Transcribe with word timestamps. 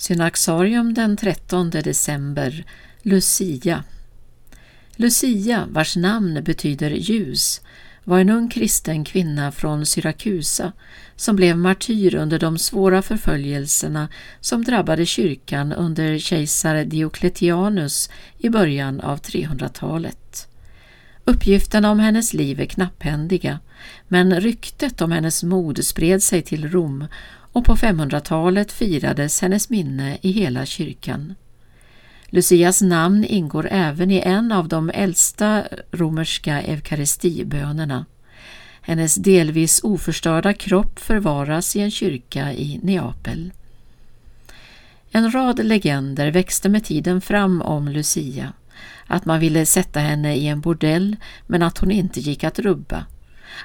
Synaxarium 0.00 0.94
den 0.94 1.16
13 1.16 1.70
december, 1.70 2.64
Lucia. 3.02 3.84
Lucia, 4.96 5.66
vars 5.70 5.96
namn 5.96 6.44
betyder 6.44 6.90
ljus, 6.90 7.60
var 8.04 8.18
en 8.18 8.30
ung 8.30 8.48
kristen 8.48 9.04
kvinna 9.04 9.52
från 9.52 9.86
Syrakusa 9.86 10.72
som 11.16 11.36
blev 11.36 11.58
martyr 11.58 12.14
under 12.14 12.38
de 12.38 12.58
svåra 12.58 13.02
förföljelserna 13.02 14.08
som 14.40 14.64
drabbade 14.64 15.06
kyrkan 15.06 15.72
under 15.72 16.18
kejsar 16.18 16.84
Diocletianus 16.84 18.10
i 18.38 18.48
början 18.48 19.00
av 19.00 19.20
300-talet. 19.20 20.48
Uppgifterna 21.24 21.90
om 21.90 21.98
hennes 21.98 22.34
liv 22.34 22.60
är 22.60 22.66
knapphändiga, 22.66 23.58
men 24.08 24.40
ryktet 24.40 25.00
om 25.00 25.12
hennes 25.12 25.42
mod 25.42 25.84
spred 25.84 26.22
sig 26.22 26.42
till 26.42 26.70
Rom 26.70 27.06
och 27.52 27.64
på 27.64 27.76
500-talet 27.76 28.72
firades 28.72 29.40
hennes 29.40 29.70
minne 29.70 30.18
i 30.22 30.30
hela 30.30 30.66
kyrkan. 30.66 31.34
Lucias 32.26 32.82
namn 32.82 33.24
ingår 33.24 33.68
även 33.70 34.10
i 34.10 34.22
en 34.24 34.52
av 34.52 34.68
de 34.68 34.90
äldsta 34.94 35.64
romerska 35.92 36.62
eukaristibönerna. 36.62 38.06
Hennes 38.80 39.14
delvis 39.14 39.80
oförstörda 39.84 40.52
kropp 40.52 40.98
förvaras 40.98 41.76
i 41.76 41.80
en 41.80 41.90
kyrka 41.90 42.52
i 42.52 42.80
Neapel. 42.82 43.52
En 45.10 45.30
rad 45.30 45.64
legender 45.64 46.30
växte 46.30 46.68
med 46.68 46.84
tiden 46.84 47.20
fram 47.20 47.62
om 47.62 47.88
Lucia. 47.88 48.52
Att 49.06 49.24
man 49.24 49.40
ville 49.40 49.66
sätta 49.66 50.00
henne 50.00 50.34
i 50.36 50.46
en 50.46 50.60
bordell 50.60 51.16
men 51.46 51.62
att 51.62 51.78
hon 51.78 51.90
inte 51.90 52.20
gick 52.20 52.44
att 52.44 52.58
rubba. 52.58 53.06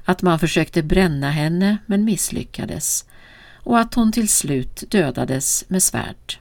Att 0.06 0.22
man 0.22 0.40
försökte 0.40 0.84
bränna 0.84 1.32
henne 1.32 1.78
men 1.86 2.06
misslyckades 2.06 3.06
och 3.66 3.80
att 3.80 3.94
hon 3.94 4.12
till 4.12 4.30
slut 4.30 4.84
dödades 4.90 5.66
med 5.68 5.84
svärd. 5.84 6.40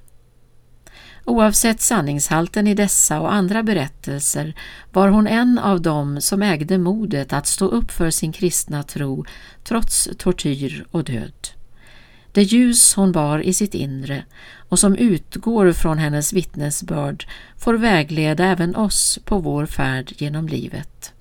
Oavsett 1.24 1.80
sanningshalten 1.80 2.66
i 2.66 2.74
dessa 2.74 3.20
och 3.20 3.34
andra 3.34 3.62
berättelser 3.62 4.54
var 4.92 5.08
hon 5.08 5.26
en 5.26 5.58
av 5.58 5.82
dem 5.82 6.20
som 6.20 6.42
ägde 6.42 6.78
modet 6.78 7.32
att 7.32 7.46
stå 7.46 7.66
upp 7.66 7.90
för 7.90 8.10
sin 8.10 8.32
kristna 8.32 8.82
tro 8.82 9.24
trots 9.64 10.08
tortyr 10.18 10.86
och 10.90 11.04
död. 11.04 11.48
Det 12.32 12.42
ljus 12.42 12.94
hon 12.94 13.12
bar 13.12 13.38
i 13.38 13.54
sitt 13.54 13.74
inre 13.74 14.24
och 14.68 14.78
som 14.78 14.96
utgår 14.96 15.72
från 15.72 15.98
hennes 15.98 16.32
vittnesbörd 16.32 17.26
får 17.56 17.74
vägleda 17.74 18.44
även 18.44 18.76
oss 18.76 19.18
på 19.24 19.38
vår 19.38 19.66
färd 19.66 20.12
genom 20.16 20.48
livet. 20.48 21.13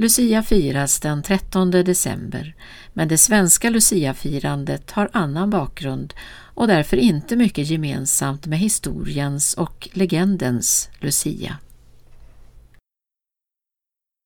Lucia 0.00 0.42
firas 0.42 1.00
den 1.00 1.22
13 1.22 1.70
december, 1.70 2.54
men 2.92 3.08
det 3.08 3.18
svenska 3.18 3.70
luciafirandet 3.70 4.90
har 4.90 5.10
annan 5.12 5.50
bakgrund 5.50 6.14
och 6.54 6.66
därför 6.66 6.96
inte 6.96 7.36
mycket 7.36 7.66
gemensamt 7.66 8.46
med 8.46 8.58
historiens 8.58 9.54
och 9.54 9.88
legendens 9.92 10.90
Lucia. 11.00 11.56